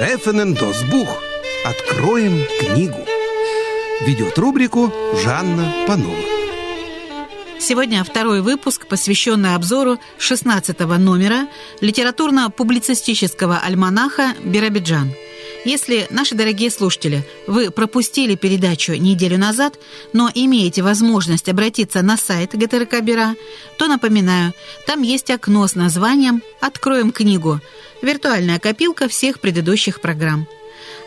Верефенен 0.00 0.54
Досбух. 0.54 1.08
Откроем 1.62 2.46
книгу. 2.58 2.96
Ведет 4.00 4.38
рубрику 4.38 4.90
Жанна 5.22 5.74
Панова. 5.86 6.16
Сегодня 7.58 8.02
второй 8.02 8.40
выпуск, 8.40 8.86
посвященный 8.86 9.54
обзору 9.54 9.98
16 10.16 10.80
номера 10.98 11.48
литературно-публицистического 11.82 13.58
альманаха 13.62 14.32
«Биробиджан». 14.42 15.12
Если, 15.64 16.06
наши 16.10 16.34
дорогие 16.34 16.70
слушатели, 16.70 17.22
вы 17.46 17.70
пропустили 17.70 18.34
передачу 18.34 18.94
неделю 18.94 19.36
назад, 19.36 19.78
но 20.14 20.30
имеете 20.34 20.82
возможность 20.82 21.50
обратиться 21.50 22.00
на 22.00 22.16
сайт 22.16 22.54
ГТРК 22.54 23.00
Бира, 23.02 23.34
то 23.78 23.86
напоминаю, 23.86 24.54
там 24.86 25.02
есть 25.02 25.30
окно 25.30 25.66
с 25.66 25.74
названием 25.74 26.42
«Откроем 26.60 27.12
книгу», 27.12 27.60
виртуальная 28.00 28.58
копилка 28.58 29.06
всех 29.06 29.40
предыдущих 29.40 30.00
программ. 30.00 30.46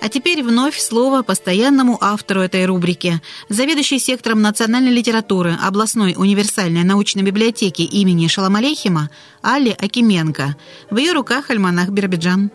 А 0.01 0.09
теперь 0.09 0.43
вновь 0.43 0.77
слово 0.77 1.23
постоянному 1.23 1.97
автору 1.99 2.41
этой 2.41 2.65
рубрики, 2.65 3.21
заведующей 3.49 3.99
сектором 3.99 4.41
национальной 4.41 4.91
литературы 4.91 5.57
областной 5.63 6.13
универсальной 6.15 6.83
научной 6.83 7.23
библиотеки 7.23 7.81
имени 7.81 8.27
Шаламалейхима 8.27 9.09
Алле 9.41 9.71
Акименко. 9.71 10.55
В 10.91 10.97
ее 10.97 11.13
руках 11.13 11.49
альманах 11.49 11.89
Биробиджан. 11.89 12.51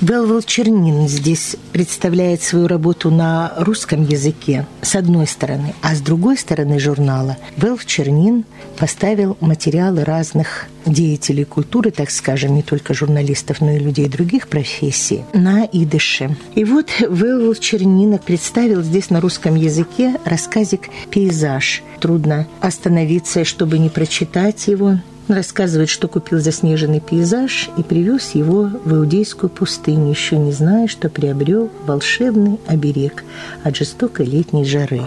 Велвел 0.00 0.42
Чернин 0.42 1.08
здесь 1.08 1.56
представляет 1.72 2.42
свою 2.42 2.68
работу 2.68 3.10
на 3.10 3.52
русском 3.56 4.04
языке, 4.04 4.64
с 4.80 4.94
одной 4.94 5.26
стороны, 5.26 5.74
а 5.82 5.94
с 5.96 6.00
другой 6.00 6.38
стороны 6.38 6.78
журнала 6.78 7.36
Велв 7.56 7.84
Чернин 7.84 8.44
поставил 8.78 9.36
материалы 9.40 10.04
разных 10.04 10.66
деятелей 10.86 11.44
культуры, 11.44 11.90
так 11.90 12.10
скажем, 12.10 12.54
не 12.54 12.62
только 12.62 12.94
журналистов, 12.94 13.60
но 13.60 13.72
и 13.72 13.78
людей 13.78 14.08
других 14.08 14.46
профессий, 14.48 15.24
на 15.32 15.64
идыше. 15.64 16.36
И 16.54 16.64
вот 16.64 16.90
Велвел 17.00 17.54
Чернина 17.54 18.18
представил 18.18 18.82
здесь 18.82 19.10
на 19.10 19.20
русском 19.20 19.56
языке 19.56 20.14
рассказик 20.24 20.88
«Пейзаж». 21.10 21.82
Трудно 22.00 22.46
остановиться, 22.60 23.44
чтобы 23.44 23.78
не 23.78 23.88
прочитать 23.88 24.68
его. 24.68 24.98
Он 25.28 25.34
рассказывает, 25.34 25.90
что 25.90 26.08
купил 26.08 26.38
заснеженный 26.38 27.00
пейзаж 27.00 27.68
и 27.76 27.82
привез 27.82 28.34
его 28.34 28.70
в 28.84 28.94
Иудейскую 28.94 29.50
пустыню, 29.50 30.10
еще 30.10 30.38
не 30.38 30.52
зная, 30.52 30.88
что 30.88 31.10
приобрел 31.10 31.70
волшебный 31.86 32.58
оберег 32.66 33.24
от 33.62 33.76
жестокой 33.76 34.24
летней 34.24 34.64
жары. 34.64 35.02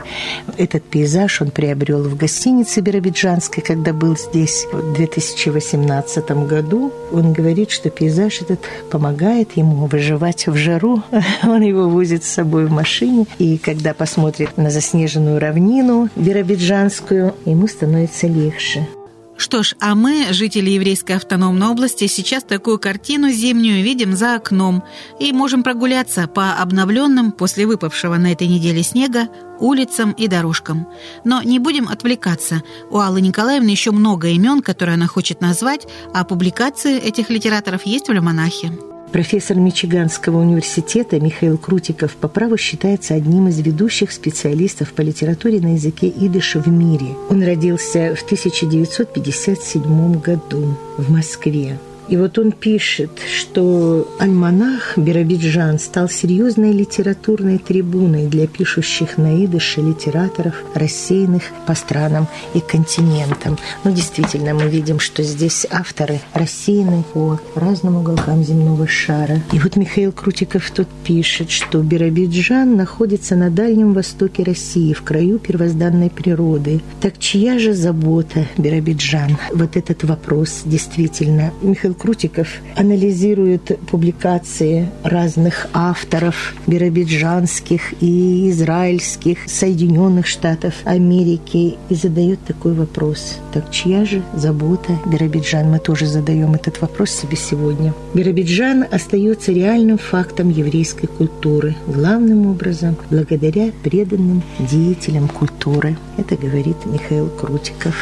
Этот 0.57 0.83
пейзаж 0.83 1.41
он 1.41 1.49
приобрел 1.49 2.03
в 2.03 2.15
гостинице 2.15 2.81
Биробиджанской, 2.81 3.63
когда 3.63 3.93
был 3.93 4.15
здесь 4.15 4.67
в 4.71 4.93
2018 4.93 6.31
году. 6.47 6.93
Он 7.11 7.33
говорит, 7.33 7.71
что 7.71 7.89
пейзаж 7.89 8.41
этот 8.41 8.59
помогает 8.91 9.57
ему 9.57 9.87
выживать 9.87 10.47
в 10.47 10.55
жару. 10.55 11.01
Он 11.43 11.61
его 11.61 11.89
возит 11.89 12.23
с 12.23 12.27
собой 12.27 12.65
в 12.65 12.71
машине, 12.71 13.25
и 13.39 13.57
когда 13.57 13.93
посмотрит 13.93 14.57
на 14.57 14.69
заснеженную 14.69 15.39
равнину 15.39 16.09
биробиджанскую, 16.15 17.33
ему 17.45 17.67
становится 17.67 18.27
легче. 18.27 18.87
Что 19.37 19.63
ж, 19.63 19.75
а 19.79 19.95
мы, 19.95 20.27
жители 20.31 20.69
еврейской 20.69 21.13
автономной 21.13 21.67
области, 21.67 22.07
сейчас 22.07 22.43
такую 22.43 22.79
картину 22.79 23.29
зимнюю 23.29 23.83
видим 23.83 24.15
за 24.15 24.35
окном 24.35 24.83
и 25.19 25.33
можем 25.33 25.63
прогуляться 25.63 26.27
по 26.27 26.53
обновленным 26.53 27.31
после 27.31 27.65
выпавшего 27.65 28.17
на 28.17 28.31
этой 28.31 28.47
неделе 28.47 28.83
снега 28.83 29.29
улицам 29.59 30.11
и 30.11 30.27
дорожкам. 30.27 30.87
Но 31.23 31.41
не 31.41 31.59
будем 31.59 31.87
отвлекаться. 31.87 32.63
У 32.89 32.99
Аллы 32.99 33.21
Николаевны 33.21 33.69
еще 33.69 33.91
много 33.91 34.27
имен, 34.27 34.61
которые 34.61 34.95
она 34.95 35.07
хочет 35.07 35.41
назвать, 35.41 35.87
а 36.13 36.23
публикации 36.23 36.99
этих 36.99 37.29
литераторов 37.29 37.85
есть 37.85 38.09
в 38.09 38.11
«Лемонахе». 38.11 38.90
Профессор 39.11 39.57
Мичиганского 39.57 40.39
университета 40.39 41.19
Михаил 41.19 41.57
Крутиков 41.57 42.15
по 42.15 42.29
праву 42.29 42.55
считается 42.55 43.13
одним 43.13 43.49
из 43.49 43.59
ведущих 43.59 44.13
специалистов 44.13 44.93
по 44.93 45.01
литературе 45.01 45.59
на 45.59 45.73
языке 45.73 46.07
идыша 46.07 46.61
в 46.61 46.67
мире. 46.67 47.07
Он 47.29 47.43
родился 47.43 48.15
в 48.15 48.23
1957 48.23 50.21
году 50.21 50.77
в 50.97 51.11
Москве. 51.11 51.77
И 52.11 52.17
вот 52.17 52.37
он 52.37 52.51
пишет, 52.51 53.09
что 53.33 54.05
альманах 54.19 54.97
Биробиджан 54.97 55.79
стал 55.79 56.09
серьезной 56.09 56.73
литературной 56.73 57.57
трибуной 57.57 58.27
для 58.27 58.47
пишущих 58.47 59.17
на 59.17 59.45
идыше 59.45 59.79
литераторов, 59.79 60.53
рассеянных 60.75 61.43
по 61.65 61.73
странам 61.73 62.27
и 62.53 62.59
континентам. 62.59 63.57
Ну, 63.85 63.93
действительно, 63.93 64.53
мы 64.53 64.67
видим, 64.67 64.99
что 64.99 65.23
здесь 65.23 65.65
авторы 65.71 66.19
рассеяны 66.33 67.05
по 67.13 67.39
разным 67.55 67.95
уголкам 67.95 68.43
земного 68.43 68.87
шара. 68.87 69.41
И 69.53 69.59
вот 69.59 69.77
Михаил 69.77 70.11
Крутиков 70.11 70.69
тут 70.71 70.89
пишет, 71.05 71.49
что 71.49 71.79
Биробиджан 71.81 72.75
находится 72.75 73.37
на 73.37 73.49
Дальнем 73.49 73.93
Востоке 73.93 74.43
России, 74.43 74.91
в 74.91 75.01
краю 75.03 75.39
первозданной 75.39 76.09
природы. 76.09 76.81
Так 76.99 77.19
чья 77.19 77.57
же 77.57 77.73
забота 77.73 78.49
Биробиджан? 78.57 79.37
Вот 79.53 79.77
этот 79.77 80.03
вопрос 80.03 80.63
действительно. 80.65 81.53
Михаил 81.61 81.95
Крутиков 82.01 82.47
анализирует 82.75 83.79
публикации 83.87 84.89
разных 85.03 85.67
авторов 85.71 86.55
биробиджанских 86.65 87.93
и 88.01 88.49
израильских, 88.49 89.37
Соединенных 89.45 90.25
Штатов 90.25 90.73
Америки 90.83 91.75
и 91.89 91.93
задает 91.93 92.39
такой 92.43 92.73
вопрос. 92.73 93.37
Так 93.53 93.69
чья 93.69 94.03
же 94.03 94.23
забота 94.33 94.97
Биробиджан? 95.05 95.69
Мы 95.69 95.77
тоже 95.77 96.07
задаем 96.07 96.55
этот 96.55 96.81
вопрос 96.81 97.11
себе 97.11 97.37
сегодня. 97.37 97.93
Биробиджан 98.15 98.83
остается 98.89 99.51
реальным 99.51 99.99
фактом 99.99 100.49
еврейской 100.49 101.05
культуры, 101.05 101.75
главным 101.85 102.47
образом 102.47 102.97
благодаря 103.11 103.71
преданным 103.83 104.41
деятелям 104.57 105.27
культуры. 105.27 105.95
Это 106.17 106.35
говорит 106.35 106.77
Михаил 106.87 107.29
Крутиков. 107.29 107.95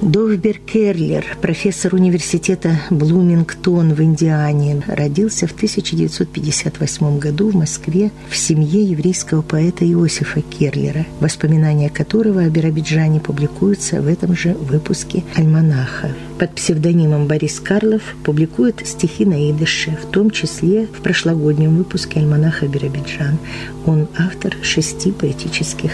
Довбер 0.00 0.60
Керлер, 0.64 1.24
профессор 1.42 1.94
университета 1.94 2.78
Блумингтон 2.88 3.94
в 3.94 4.00
Индиане, 4.00 4.80
родился 4.86 5.48
в 5.48 5.52
1958 5.52 7.18
году 7.18 7.50
в 7.50 7.56
Москве 7.56 8.12
в 8.30 8.36
семье 8.36 8.84
еврейского 8.84 9.42
поэта 9.42 9.84
Иосифа 9.84 10.40
Керлера, 10.40 11.04
воспоминания 11.18 11.90
которого 11.90 12.42
о 12.42 12.48
Биробиджане 12.48 13.18
публикуются 13.18 14.00
в 14.00 14.06
этом 14.06 14.36
же 14.36 14.54
выпуске 14.54 15.24
«Альманаха». 15.34 16.12
Под 16.38 16.54
псевдонимом 16.54 17.26
Борис 17.26 17.58
Карлов 17.58 18.02
публикует 18.22 18.86
стихи 18.86 19.24
на 19.24 19.50
идыше, 19.50 19.98
в 20.00 20.06
том 20.12 20.30
числе 20.30 20.86
в 20.86 21.02
прошлогоднем 21.02 21.76
выпуске 21.76 22.20
«Альманаха 22.20 22.68
Биробиджан». 22.68 23.38
Он 23.84 24.06
автор 24.16 24.54
шести 24.62 25.10
поэтических 25.10 25.90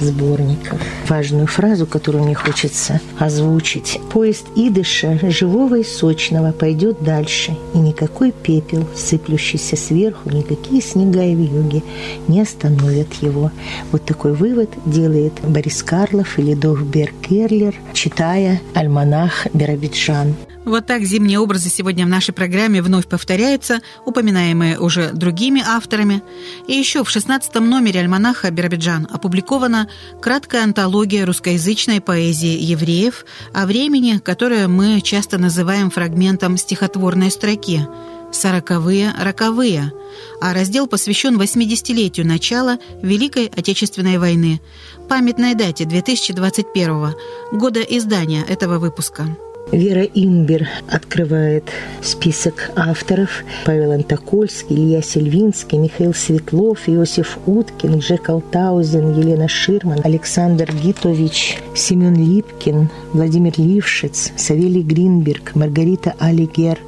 сборников. 0.00 0.80
Важную 1.08 1.46
фразу, 1.46 1.86
которую 1.86 2.24
мне 2.24 2.34
хочется 2.34 3.00
озвучить. 3.18 4.00
Поезд 4.12 4.46
идыша, 4.54 5.18
живого 5.30 5.78
и 5.78 5.84
сочного, 5.84 6.52
пойдет 6.52 7.02
дальше, 7.02 7.56
и 7.74 7.78
никакой 7.78 8.32
пепел, 8.32 8.86
сыплющийся 8.96 9.76
сверху, 9.76 10.30
никакие 10.30 10.80
снега 10.80 11.24
и 11.24 11.34
вьюги 11.34 11.82
не 12.26 12.40
остановят 12.40 13.12
его. 13.20 13.50
Вот 13.92 14.04
такой 14.04 14.32
вывод 14.34 14.70
делает 14.86 15.32
Борис 15.46 15.82
Карлов 15.82 16.38
или 16.38 16.54
Довбер 16.54 17.12
Керлер, 17.22 17.74
читая 17.92 18.60
«Альманах 18.74 19.46
Биробиджан». 19.52 20.34
Вот 20.68 20.84
так 20.84 21.02
зимние 21.02 21.38
образы 21.38 21.70
сегодня 21.70 22.04
в 22.04 22.10
нашей 22.10 22.34
программе 22.34 22.82
вновь 22.82 23.08
повторяются, 23.08 23.80
упоминаемые 24.04 24.78
уже 24.78 25.12
другими 25.14 25.62
авторами. 25.66 26.22
И 26.66 26.74
еще 26.74 27.04
в 27.04 27.08
16 27.08 27.54
номере 27.54 28.00
альманаха 28.00 28.50
«Биробиджан» 28.50 29.08
опубликована 29.10 29.88
краткая 30.20 30.64
антология 30.64 31.24
русскоязычной 31.24 32.02
поэзии 32.02 32.62
евреев 32.62 33.24
о 33.54 33.64
времени, 33.64 34.18
которое 34.22 34.68
мы 34.68 35.00
часто 35.00 35.38
называем 35.38 35.90
фрагментом 35.90 36.58
стихотворной 36.58 37.30
строки 37.30 37.88
«Сороковые, 38.30 39.14
роковые», 39.18 39.90
а 40.42 40.52
раздел 40.52 40.86
посвящен 40.86 41.40
80-летию 41.40 42.26
начала 42.26 42.78
Великой 43.00 43.46
Отечественной 43.46 44.18
войны, 44.18 44.60
памятной 45.08 45.54
дате 45.54 45.86
2021 45.86 47.14
года 47.52 47.80
издания 47.80 48.44
этого 48.46 48.78
выпуска. 48.78 49.34
Вера 49.72 50.02
Имбер 50.02 50.66
открывает 50.90 51.64
список 52.00 52.70
авторов. 52.74 53.44
Павел 53.66 53.92
Антокольский, 53.92 54.74
Илья 54.74 55.02
Сельвинский, 55.02 55.76
Михаил 55.76 56.14
Светлов, 56.14 56.88
Иосиф 56.88 57.38
Уткин, 57.46 57.98
Джек 57.98 58.30
Алтаузен, 58.30 59.12
Елена 59.20 59.46
Ширман, 59.46 60.00
Александр 60.04 60.72
Гитович, 60.72 61.58
Семен 61.78 62.14
Липкин, 62.14 62.90
Владимир 63.12 63.54
Лившиц, 63.56 64.32
Савелий 64.36 64.82
Гринберг, 64.82 65.54
Маргарита 65.54 66.14
Алигер, 66.18 66.78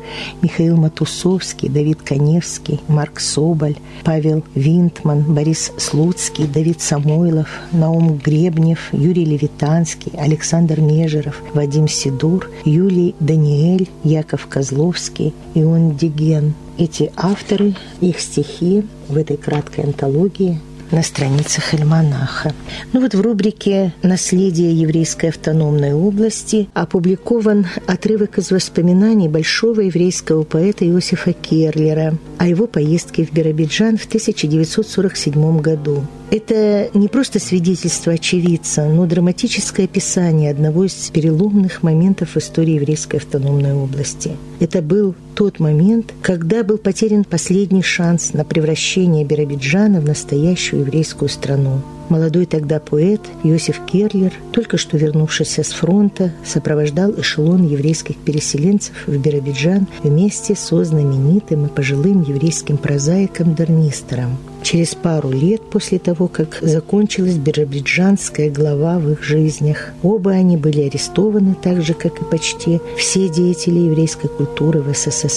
Михаил 0.43 0.77
Матусовский, 0.77 1.69
Давид 1.69 2.03
Коневский, 2.03 2.81
Марк 2.89 3.21
Соболь, 3.21 3.77
Павел 4.05 4.43
Винтман, 4.55 5.23
Борис 5.23 5.73
Слуцкий, 5.79 6.47
Давид 6.47 6.81
Самойлов, 6.81 7.49
Наум 7.73 8.19
Гребнев, 8.19 8.93
Юрий 8.93 9.25
Левитанский, 9.25 10.13
Александр 10.19 10.81
Межеров, 10.81 11.41
Вадим 11.55 11.89
Сидур– 11.89 12.51
Юлий 12.65 13.15
Даниэль, 13.21 13.89
Яков 14.05 14.47
Козловский, 14.47 15.33
Ион 15.55 15.97
Диген. 15.97 16.55
Эти 16.79 17.13
авторы, 17.17 17.75
их 18.01 18.21
стихи 18.21 18.85
в 19.09 19.17
этой 19.17 19.37
краткой 19.37 19.85
антологии 19.85 20.59
на 20.91 21.03
страницах 21.03 21.75
альманаха. 21.75 22.53
Ну 22.93 23.01
вот 23.01 23.15
в 23.15 23.21
рубрике 23.21 23.93
«Наследие 24.03 24.73
еврейской 24.75 25.31
автономной 25.31 25.93
области» 25.93 26.69
опубликован 26.75 27.67
отрывок 27.87 28.39
из 28.39 28.51
воспоминаний 28.51 29.29
большого 29.29 29.81
еврейского 29.81 30.43
поэта 30.43 30.87
Иосифа 30.87 31.33
Керлера 31.33 32.15
о 32.39 32.47
его 32.47 32.67
поездке 32.67 33.25
в 33.25 33.33
Биробиджан 33.33 33.99
в 33.99 34.07
1947 34.07 35.61
году. 35.61 36.05
Это 36.31 36.89
не 36.95 37.09
просто 37.09 37.41
свидетельство 37.41 38.13
очевидца, 38.13 38.85
но 38.85 39.05
драматическое 39.07 39.87
описание 39.87 40.53
одного 40.53 40.85
из 40.85 40.95
переломных 41.11 41.83
моментов 41.83 42.31
в 42.35 42.37
истории 42.37 42.75
еврейской 42.75 43.17
автономной 43.17 43.75
области. 43.75 44.37
Это 44.61 44.81
был 44.81 45.17
тот 45.41 45.59
момент, 45.59 46.13
когда 46.21 46.63
был 46.63 46.77
потерян 46.77 47.25
последний 47.25 47.83
шанс 47.83 48.35
на 48.35 48.45
превращение 48.45 49.25
Биробиджана 49.25 49.99
в 50.03 50.05
настоящую 50.05 50.83
еврейскую 50.83 51.31
страну. 51.31 51.81
Молодой 52.11 52.45
тогда 52.45 52.79
поэт 52.79 53.23
Иосиф 53.45 53.81
Керлер, 53.87 54.33
только 54.53 54.77
что 54.77 54.99
вернувшийся 54.99 55.63
с 55.63 55.69
фронта, 55.69 56.33
сопровождал 56.45 57.13
эшелон 57.13 57.67
еврейских 57.67 58.17
переселенцев 58.17 58.93
в 59.07 59.17
Биробиджан 59.17 59.87
вместе 60.03 60.55
со 60.55 60.85
знаменитым 60.85 61.67
и 61.67 61.69
пожилым 61.71 62.21
еврейским 62.23 62.77
прозаиком 62.77 63.55
Дарнистером. 63.55 64.37
Через 64.63 64.95
пару 64.95 65.31
лет 65.31 65.63
после 65.63 65.99
того, 65.99 66.29
как 66.29 66.59
закончилась 66.61 67.37
биробиджанская 67.37 68.51
глава 68.51 68.99
в 68.99 69.13
их 69.13 69.23
жизнях, 69.23 69.93
оба 70.03 70.33
они 70.33 70.57
были 70.57 70.83
арестованы, 70.83 71.55
так 71.55 71.81
же, 71.81 71.95
как 71.95 72.21
и 72.21 72.25
почти 72.25 72.81
все 72.99 73.29
деятели 73.29 73.79
еврейской 73.79 74.29
культуры 74.29 74.83
в 74.83 74.95
СССР. 74.95 75.30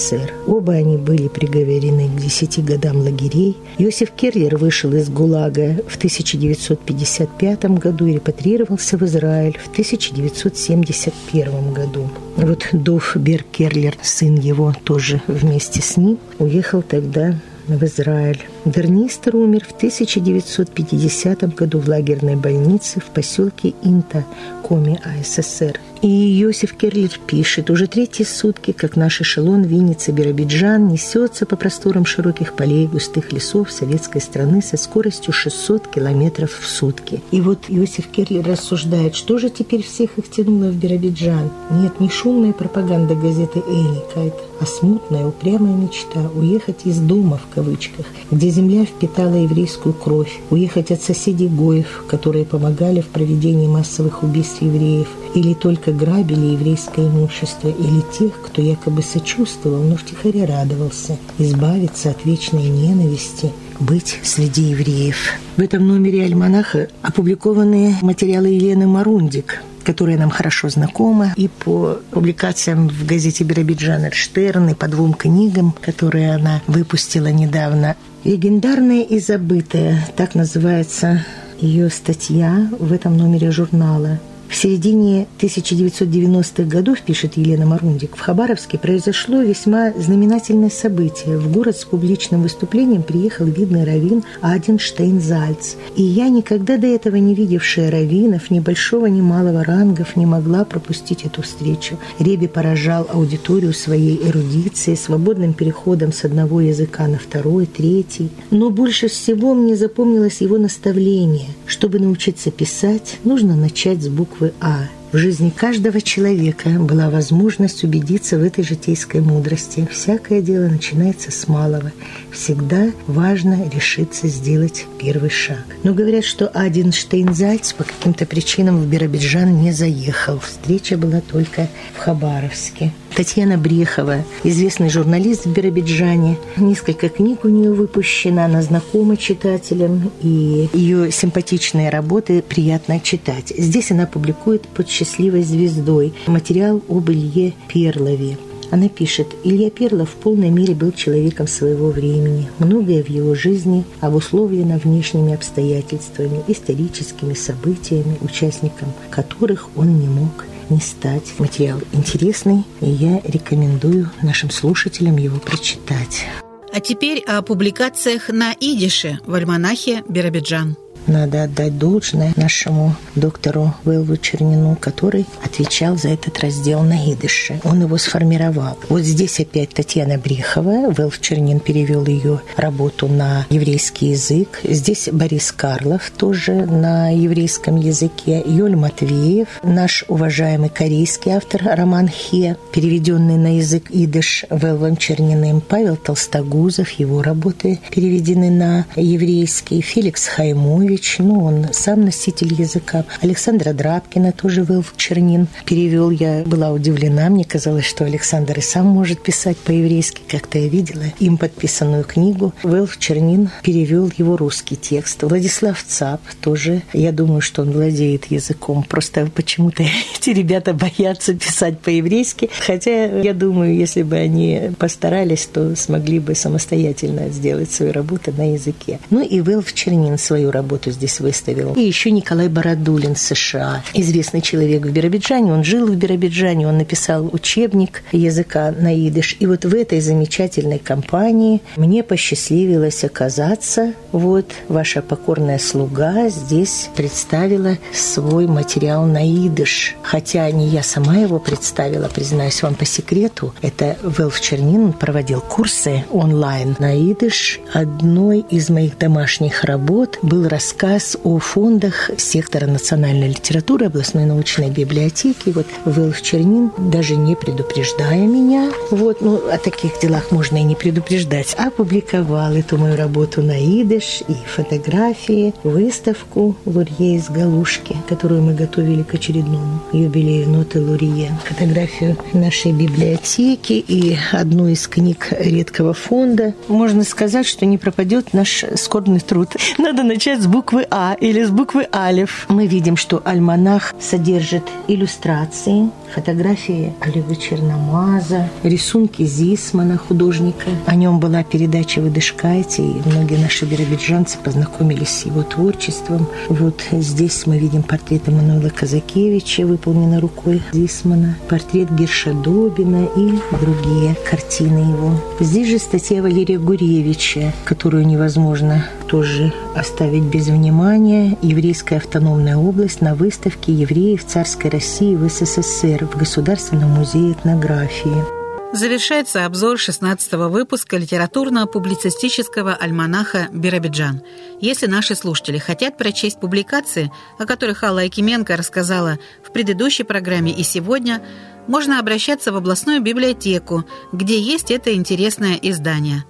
Оба 0.46 0.74
они 0.74 0.96
были 0.96 1.28
приговорены 1.28 2.08
к 2.08 2.20
10 2.20 2.64
годам 2.64 2.98
лагерей. 2.98 3.56
Иосиф 3.78 4.10
Керлер 4.10 4.56
вышел 4.56 4.92
из 4.92 5.08
ГУЛАГа 5.08 5.82
в 5.88 5.96
1900 5.96 6.74
1955 6.74 7.64
году 7.78 8.06
и 8.06 8.14
репатрировался 8.14 8.96
в 8.96 9.04
Израиль 9.04 9.58
в 9.58 9.68
1971 9.70 11.72
году. 11.72 12.08
Вот 12.36 12.68
Дов 12.72 13.16
Беркерлер, 13.16 13.96
сын 14.02 14.36
его, 14.36 14.74
тоже 14.84 15.20
вместе 15.26 15.82
с 15.82 15.96
ним, 15.96 16.18
уехал 16.38 16.82
тогда 16.82 17.40
в 17.66 17.82
Израиль. 17.84 18.44
Вернистер 18.64 19.36
умер 19.36 19.66
в 19.68 19.72
1950 19.76 21.54
году 21.54 21.80
в 21.80 21.88
лагерной 21.88 22.36
больнице 22.36 22.98
в 22.98 23.04
поселке 23.04 23.74
Инта, 23.82 24.24
Коми, 24.62 24.98
АССР. 25.04 25.78
И 26.00 26.42
Иосиф 26.42 26.74
Керлер 26.74 27.18
пишет, 27.26 27.70
уже 27.70 27.86
третьи 27.86 28.24
сутки, 28.24 28.72
как 28.72 28.96
наш 28.96 29.22
эшелон 29.22 29.62
Винница 29.62 30.12
Биробиджан 30.12 30.88
несется 30.88 31.46
по 31.46 31.56
просторам 31.56 32.04
широких 32.04 32.54
полей 32.54 32.86
густых 32.86 33.32
лесов 33.32 33.70
советской 33.70 34.20
страны 34.20 34.60
со 34.60 34.76
скоростью 34.76 35.32
600 35.32 35.88
километров 35.88 36.58
в 36.58 36.66
сутки. 36.66 37.22
И 37.30 37.40
вот 37.40 37.64
Иосиф 37.68 38.08
Керлер 38.08 38.46
рассуждает, 38.46 39.14
что 39.14 39.38
же 39.38 39.48
теперь 39.48 39.82
всех 39.82 40.18
их 40.18 40.30
тянуло 40.30 40.70
в 40.70 40.76
Биробиджан? 40.76 41.50
Нет, 41.70 42.00
не 42.00 42.10
шумная 42.10 42.52
пропаганда 42.52 43.14
газеты 43.14 43.60
«Эликайт», 43.66 44.34
а 44.60 44.66
смутная, 44.66 45.26
упрямая 45.26 45.74
мечта 45.74 46.20
уехать 46.34 46.84
из 46.84 46.98
дома, 46.98 47.38
в 47.38 47.54
кавычках, 47.54 48.04
где 48.30 48.50
земля 48.54 48.84
впитала 48.86 49.34
еврейскую 49.34 49.92
кровь, 49.92 50.40
уехать 50.50 50.92
от 50.92 51.02
соседей 51.02 51.48
Гоев, 51.48 52.04
которые 52.08 52.44
помогали 52.44 53.00
в 53.00 53.08
проведении 53.08 53.66
массовых 53.66 54.22
убийств 54.22 54.62
евреев, 54.62 55.08
или 55.34 55.54
только 55.54 55.92
грабили 55.92 56.52
еврейское 56.52 57.06
имущество, 57.08 57.68
или 57.68 58.02
тех, 58.16 58.32
кто 58.40 58.62
якобы 58.62 59.02
сочувствовал, 59.02 59.82
но 59.82 59.96
втихаря 59.96 60.46
радовался, 60.46 61.18
избавиться 61.38 62.10
от 62.10 62.24
вечной 62.24 62.68
ненависти, 62.68 63.52
быть 63.80 64.20
среди 64.22 64.62
евреев. 64.62 65.16
В 65.56 65.60
этом 65.60 65.88
номере 65.88 66.24
«Альманаха» 66.24 66.88
опубликованы 67.02 67.96
материалы 68.02 68.48
Елены 68.48 68.86
Марундик, 68.86 69.62
которая 69.82 70.16
нам 70.16 70.30
хорошо 70.30 70.68
знакома, 70.68 71.34
и 71.36 71.48
по 71.48 71.98
публикациям 72.10 72.88
в 72.88 73.04
газете 73.04 73.44
«Биробиджан 73.44 74.06
Эрштерн», 74.06 74.70
и 74.70 74.74
по 74.74 74.86
двум 74.88 75.12
книгам, 75.12 75.74
которые 75.80 76.34
она 76.34 76.62
выпустила 76.66 77.28
недавно. 77.28 77.96
«Легендарная 78.24 79.02
и 79.02 79.18
забытая»– 79.18 79.98
так 80.16 80.34
называется 80.34 81.26
ее 81.60 81.90
статья 81.90 82.70
в 82.78 82.90
этом 82.90 83.18
номере 83.18 83.50
журнала. 83.50 84.18
В 84.54 84.56
середине 84.56 85.26
1990-х 85.40 86.62
годов, 86.62 87.00
пишет 87.00 87.36
Елена 87.36 87.66
Марундик, 87.66 88.14
в 88.14 88.20
Хабаровске 88.20 88.78
произошло 88.78 89.42
весьма 89.42 89.90
знаменательное 89.90 90.70
событие. 90.70 91.38
В 91.38 91.50
город 91.50 91.76
с 91.76 91.84
публичным 91.84 92.42
выступлением 92.42 93.02
приехал 93.02 93.46
видный 93.46 93.82
раввин 93.82 94.22
Адин 94.42 94.78
Штейнзальц. 94.78 95.74
И 95.96 96.04
я, 96.04 96.28
никогда 96.28 96.76
до 96.76 96.86
этого 96.86 97.16
не 97.16 97.34
видевшая 97.34 97.90
раввинов, 97.90 98.48
ни 98.52 98.60
большого, 98.60 99.06
ни 99.06 99.20
малого 99.20 99.64
рангов, 99.64 100.14
не 100.14 100.24
могла 100.24 100.64
пропустить 100.64 101.24
эту 101.24 101.42
встречу. 101.42 101.98
Реби 102.20 102.46
поражал 102.46 103.08
аудиторию 103.12 103.74
своей 103.74 104.20
эрудицией, 104.24 104.96
свободным 104.96 105.52
переходом 105.54 106.12
с 106.12 106.24
одного 106.24 106.60
языка 106.60 107.08
на 107.08 107.18
второй, 107.18 107.66
третий. 107.66 108.30
Но 108.52 108.70
больше 108.70 109.08
всего 109.08 109.52
мне 109.52 109.74
запомнилось 109.74 110.40
его 110.40 110.58
наставление. 110.58 111.48
Чтобы 111.66 111.98
научиться 111.98 112.52
писать, 112.52 113.18
нужно 113.24 113.56
начать 113.56 114.00
с 114.00 114.08
буквы 114.08 114.43
буквы 114.44 114.52
«А». 114.60 115.03
В 115.14 115.16
жизни 115.16 115.50
каждого 115.50 116.00
человека 116.00 116.70
была 116.70 117.08
возможность 117.08 117.84
убедиться 117.84 118.36
в 118.36 118.42
этой 118.42 118.64
житейской 118.64 119.20
мудрости. 119.20 119.86
Всякое 119.88 120.42
дело 120.42 120.66
начинается 120.66 121.30
с 121.30 121.46
малого. 121.46 121.92
Всегда 122.32 122.90
важно 123.06 123.70
решиться 123.72 124.26
сделать 124.26 124.86
первый 124.98 125.30
шаг. 125.30 125.64
Но 125.84 125.94
говорят, 125.94 126.24
что 126.24 126.48
один 126.48 126.90
Штейнзальц 126.90 127.74
по 127.74 127.84
каким-то 127.84 128.26
причинам 128.26 128.80
в 128.80 128.88
Биробиджан 128.88 129.62
не 129.62 129.70
заехал. 129.70 130.40
Встреча 130.40 130.96
была 130.96 131.20
только 131.20 131.68
в 131.94 131.98
Хабаровске. 132.00 132.92
Татьяна 133.14 133.56
Брехова, 133.56 134.24
известный 134.42 134.90
журналист 134.90 135.46
в 135.46 135.52
Биробиджане. 135.52 136.36
Несколько 136.56 137.08
книг 137.08 137.44
у 137.44 137.48
нее 137.48 137.72
выпущено, 137.72 138.42
она 138.42 138.60
знакома 138.60 139.16
читателям, 139.16 140.10
и 140.20 140.68
ее 140.72 141.12
симпатичные 141.12 141.90
работы 141.90 142.42
приятно 142.42 142.98
читать. 142.98 143.52
Здесь 143.56 143.92
она 143.92 144.06
публикует 144.06 144.66
под 144.66 144.88
счастливой 145.04 145.42
звездой 145.42 146.14
материал 146.26 146.82
об 146.88 147.10
Илье 147.10 147.52
Перлове. 147.68 148.38
Она 148.70 148.88
пишет, 148.88 149.28
Илья 149.44 149.70
Перлов 149.70 150.10
в 150.10 150.14
полной 150.14 150.48
мере 150.48 150.74
был 150.74 150.90
человеком 150.92 151.46
своего 151.46 151.90
времени. 151.90 152.48
Многое 152.58 153.04
в 153.04 153.08
его 153.08 153.34
жизни 153.34 153.84
обусловлено 154.00 154.78
внешними 154.78 155.34
обстоятельствами, 155.34 156.42
историческими 156.48 157.34
событиями, 157.34 158.16
участником 158.22 158.88
которых 159.10 159.68
он 159.76 160.00
не 160.00 160.08
мог 160.08 160.46
не 160.70 160.80
стать. 160.80 161.34
Материал 161.38 161.78
интересный, 161.92 162.64
и 162.80 162.88
я 162.88 163.20
рекомендую 163.24 164.10
нашим 164.22 164.50
слушателям 164.50 165.18
его 165.18 165.38
прочитать. 165.38 166.24
А 166.72 166.80
теперь 166.80 167.22
о 167.26 167.42
публикациях 167.42 168.30
на 168.30 168.54
идише 168.58 169.20
в 169.26 169.34
альманахе 169.34 170.02
«Биробиджан». 170.08 170.76
Надо 171.06 171.44
отдать 171.44 171.78
должное 171.78 172.32
нашему 172.36 172.96
доктору 173.14 173.74
Велву 173.84 174.16
Чернину, 174.16 174.76
который 174.80 175.26
отвечал 175.44 175.96
за 175.96 176.08
этот 176.08 176.40
раздел 176.40 176.82
на 176.82 177.12
идыше. 177.12 177.60
Он 177.64 177.82
его 177.82 177.98
сформировал. 177.98 178.78
Вот 178.88 179.02
здесь 179.02 179.38
опять 179.40 179.70
Татьяна 179.70 180.18
Брехова. 180.18 180.92
Велв 180.92 181.20
Чернин 181.20 181.60
перевел 181.60 182.06
ее 182.06 182.40
работу 182.56 183.06
на 183.08 183.46
еврейский 183.50 184.08
язык. 184.10 184.60
Здесь 184.64 185.08
Борис 185.12 185.52
Карлов 185.52 186.10
тоже 186.16 186.52
на 186.52 187.10
еврейском 187.10 187.76
языке. 187.76 188.42
Юль 188.46 188.76
Матвеев, 188.76 189.48
наш 189.62 190.04
уважаемый 190.08 190.70
корейский 190.70 191.32
автор 191.32 191.62
Роман 191.64 192.08
Хе, 192.08 192.56
переведенный 192.72 193.36
на 193.36 193.56
язык 193.58 193.90
идыш 193.90 194.44
Велвом 194.50 194.96
Черниным. 194.96 195.60
Павел 195.60 195.96
Толстогузов, 195.96 196.90
его 196.92 197.22
работы 197.22 197.80
переведены 197.90 198.50
на 198.50 198.86
еврейский. 198.96 199.80
Феликс 199.80 200.26
Хаймович, 200.26 200.93
Иванович, 200.94 201.16
ну, 201.18 201.44
он 201.44 201.66
сам 201.72 202.04
носитель 202.04 202.54
языка. 202.54 203.04
Александра 203.20 203.72
Драбкина 203.72 204.30
тоже 204.30 204.62
был 204.62 204.84
Чернин. 204.96 205.48
Перевел 205.64 206.10
я, 206.10 206.44
была 206.46 206.70
удивлена. 206.70 207.28
Мне 207.30 207.44
казалось, 207.44 207.84
что 207.84 208.04
Александр 208.04 208.58
и 208.58 208.62
сам 208.62 208.86
может 208.86 209.20
писать 209.20 209.56
по-еврейски. 209.56 210.22
Как-то 210.28 210.58
я 210.58 210.68
видела 210.68 211.02
им 211.18 211.36
подписанную 211.36 212.04
книгу. 212.04 212.54
Велф 212.62 212.96
Чернин 212.98 213.50
перевел 213.64 214.08
его 214.16 214.36
русский 214.36 214.76
текст. 214.76 215.24
Владислав 215.24 215.82
Цап 215.82 216.20
тоже. 216.40 216.82
Я 216.92 217.10
думаю, 217.10 217.40
что 217.40 217.62
он 217.62 217.72
владеет 217.72 218.26
языком. 218.26 218.84
Просто 218.84 219.28
почему-то 219.34 219.82
эти 220.16 220.30
ребята 220.30 220.74
боятся 220.74 221.34
писать 221.34 221.80
по-еврейски. 221.80 222.50
Хотя, 222.64 223.20
я 223.20 223.34
думаю, 223.34 223.74
если 223.74 224.04
бы 224.04 224.16
они 224.16 224.70
постарались, 224.78 225.46
то 225.46 225.74
смогли 225.74 226.20
бы 226.20 226.36
самостоятельно 226.36 227.30
сделать 227.30 227.72
свою 227.72 227.92
работу 227.92 228.32
на 228.36 228.52
языке. 228.52 229.00
Ну 229.10 229.22
и 229.22 229.40
Велф 229.40 229.72
Чернин 229.72 230.18
свою 230.18 230.52
работу 230.52 230.83
работу 230.84 230.90
здесь 230.90 231.20
выставил. 231.20 231.74
И 231.74 231.80
еще 231.80 232.10
Николай 232.10 232.48
Бородулин, 232.48 233.16
США. 233.16 233.82
Известный 233.94 234.40
человек 234.40 234.86
в 234.86 234.90
Биробиджане. 234.90 235.52
Он 235.52 235.64
жил 235.64 235.86
в 235.86 235.96
Биробиджане, 235.96 236.68
он 236.68 236.78
написал 236.78 237.28
учебник 237.32 238.02
языка 238.12 238.72
на 238.72 238.94
идыш. 238.94 239.36
И 239.40 239.46
вот 239.46 239.64
в 239.64 239.74
этой 239.74 240.00
замечательной 240.00 240.78
компании 240.78 241.60
мне 241.76 242.02
посчастливилось 242.02 243.04
оказаться. 243.04 243.92
Вот 244.12 244.52
ваша 244.68 245.02
покорная 245.02 245.58
слуга 245.58 246.28
здесь 246.28 246.90
представила 246.96 247.76
свой 247.92 248.46
материал 248.46 249.06
на 249.06 249.24
идыш. 249.24 249.94
Хотя 250.02 250.50
не 250.50 250.68
я 250.68 250.82
сама 250.82 251.16
его 251.16 251.38
представила, 251.38 252.08
признаюсь 252.08 252.62
вам 252.62 252.74
по 252.74 252.84
секрету. 252.84 253.54
Это 253.62 253.96
Велф 254.02 254.40
Чернин 254.40 254.92
проводил 254.92 255.40
курсы 255.40 256.04
онлайн 256.10 256.76
на 256.78 256.94
идыш. 256.94 257.60
Одной 257.72 258.44
из 258.50 258.70
моих 258.70 258.98
домашних 258.98 259.64
работ 259.64 260.18
был 260.22 260.48
рассказ 260.48 260.73
о 261.22 261.38
фондах 261.38 262.10
сектора 262.18 262.66
национальной 262.66 263.28
литературы 263.28 263.86
областной 263.86 264.24
научной 264.24 264.70
библиотеки. 264.70 265.50
Вот 265.50 265.66
Велф 265.86 266.20
Чернин, 266.20 266.72
даже 266.76 267.14
не 267.14 267.36
предупреждая 267.36 268.26
меня, 268.26 268.72
вот, 268.90 269.20
ну, 269.20 269.36
о 269.36 269.56
таких 269.58 270.00
делах 270.00 270.32
можно 270.32 270.56
и 270.56 270.62
не 270.62 270.74
предупреждать, 270.74 271.54
опубликовал 271.54 272.52
эту 272.54 272.76
мою 272.76 272.96
работу 272.96 273.40
на 273.40 273.56
идыш 273.56 274.22
и 274.26 274.34
фотографии, 274.46 275.54
выставку 275.62 276.56
в 276.64 276.78
Урье 276.78 277.16
из 277.16 277.30
Галушки, 277.30 277.96
которую 278.08 278.42
мы 278.42 278.54
готовили 278.54 279.04
к 279.04 279.14
очередному 279.14 279.80
юбилею 279.92 280.48
Ноты 280.48 280.80
Лурье. 280.80 281.30
Фотографию 281.44 282.16
нашей 282.32 282.72
библиотеки 282.72 283.74
и 283.74 284.16
одну 284.32 284.66
из 284.66 284.88
книг 284.88 285.28
редкого 285.38 285.94
фонда. 285.94 286.52
Можно 286.66 287.04
сказать, 287.04 287.46
что 287.46 287.64
не 287.64 287.78
пропадет 287.78 288.34
наш 288.34 288.64
скорбный 288.74 289.20
труд. 289.20 289.50
Надо 289.78 290.02
начать 290.02 290.42
с 290.42 290.46
буквы 290.46 290.63
А 290.90 291.16
или 291.20 291.44
с 291.44 291.50
буквы 291.50 291.86
Алиф. 291.92 292.46
Мы 292.48 292.66
видим, 292.66 292.96
что 292.96 293.20
альманах 293.24 293.94
содержит 294.00 294.64
иллюстрации, 294.88 295.90
фотографии 296.14 296.92
Олега 297.00 297.36
Черномаза, 297.36 298.48
рисунки 298.62 299.24
Зисмана, 299.24 299.96
художника. 299.96 300.70
О 300.86 300.94
нем 300.94 301.20
была 301.20 301.44
передача 301.44 302.00
в 302.00 302.08
Идышкайте, 302.08 302.82
и 302.82 303.02
многие 303.06 303.40
наши 303.40 303.64
биробиджанцы 303.64 304.38
познакомились 304.38 305.10
с 305.10 305.26
его 305.26 305.42
творчеством. 305.42 306.26
Вот 306.48 306.82
здесь 306.92 307.46
мы 307.46 307.58
видим 307.58 307.82
портрет 307.82 308.28
Эммануила 308.28 308.70
Казакевича, 308.70 309.66
выполненный 309.66 310.18
рукой 310.18 310.62
Зисмана, 310.72 311.36
портрет 311.48 311.90
Гершадобина 311.92 313.08
и 313.16 313.38
другие 313.60 314.16
картины 314.28 314.78
его. 314.78 315.12
Здесь 315.40 315.68
же 315.68 315.78
статья 315.78 316.22
Валерия 316.22 316.58
Гуревича, 316.58 317.52
которую 317.64 318.06
невозможно 318.06 318.84
тоже 319.06 319.52
оставить 319.74 320.24
без 320.24 320.46
внимания. 320.48 321.36
Еврейская 321.42 321.96
автономная 321.96 322.56
область 322.56 323.00
на 323.00 323.14
выставке 323.14 323.72
евреев 323.72 324.24
царской 324.24 324.70
России 324.70 325.14
в 325.14 325.28
СССР 325.28 326.06
в 326.06 326.16
Государственном 326.16 326.90
музее 326.90 327.32
этнографии. 327.32 328.44
Завершается 328.74 329.44
обзор 329.44 329.76
16-го 329.76 330.48
выпуска 330.48 330.96
литературно-публицистического 330.96 332.74
альманаха 332.74 333.46
«Биробиджан». 333.52 334.22
Если 334.60 334.88
наши 334.88 335.14
слушатели 335.14 335.58
хотят 335.58 335.96
прочесть 335.96 336.40
публикации, 336.40 337.12
о 337.38 337.46
которых 337.46 337.84
Алла 337.84 338.00
Якименко 338.00 338.56
рассказала 338.56 339.20
в 339.44 339.52
предыдущей 339.52 340.02
программе 340.02 340.50
и 340.50 340.64
сегодня, 340.64 341.22
можно 341.68 342.00
обращаться 342.00 342.50
в 342.50 342.56
областную 342.56 343.00
библиотеку, 343.00 343.84
где 344.12 344.40
есть 344.40 344.72
это 344.72 344.92
интересное 344.92 345.54
издание. 345.54 346.24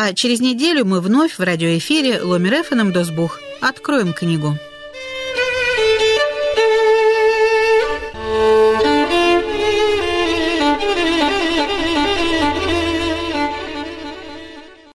А 0.00 0.14
через 0.14 0.38
неделю 0.38 0.84
мы 0.84 1.00
вновь 1.00 1.38
в 1.38 1.42
радиоэфире 1.42 2.22
Ломер 2.22 2.62
Досбух 2.92 3.40
откроем 3.60 4.12
книгу. 4.12 4.56